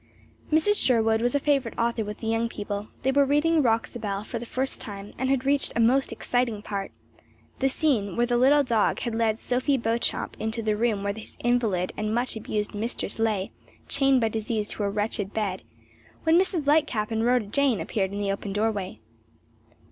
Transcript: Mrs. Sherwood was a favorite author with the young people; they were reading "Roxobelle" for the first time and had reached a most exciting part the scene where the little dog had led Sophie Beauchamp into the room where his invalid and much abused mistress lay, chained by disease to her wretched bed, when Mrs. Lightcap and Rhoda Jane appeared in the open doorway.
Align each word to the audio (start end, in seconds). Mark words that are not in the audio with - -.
Mrs. 0.51 0.83
Sherwood 0.83 1.21
was 1.21 1.35
a 1.35 1.39
favorite 1.39 1.77
author 1.77 2.03
with 2.03 2.21
the 2.21 2.25
young 2.27 2.49
people; 2.49 2.87
they 3.03 3.11
were 3.11 3.23
reading 3.23 3.61
"Roxobelle" 3.61 4.23
for 4.23 4.39
the 4.39 4.47
first 4.47 4.81
time 4.81 5.13
and 5.19 5.29
had 5.29 5.45
reached 5.45 5.73
a 5.75 5.79
most 5.79 6.11
exciting 6.11 6.63
part 6.63 6.91
the 7.59 7.69
scene 7.69 8.17
where 8.17 8.25
the 8.25 8.35
little 8.35 8.63
dog 8.63 9.01
had 9.01 9.13
led 9.13 9.37
Sophie 9.37 9.77
Beauchamp 9.77 10.35
into 10.39 10.63
the 10.63 10.75
room 10.75 11.03
where 11.03 11.13
his 11.13 11.37
invalid 11.43 11.93
and 11.95 12.15
much 12.15 12.35
abused 12.35 12.73
mistress 12.73 13.19
lay, 13.19 13.51
chained 13.87 14.19
by 14.21 14.29
disease 14.29 14.69
to 14.69 14.81
her 14.81 14.89
wretched 14.89 15.35
bed, 15.35 15.61
when 16.23 16.35
Mrs. 16.35 16.65
Lightcap 16.65 17.11
and 17.11 17.23
Rhoda 17.23 17.45
Jane 17.45 17.79
appeared 17.79 18.11
in 18.11 18.17
the 18.17 18.31
open 18.31 18.53
doorway. 18.53 18.99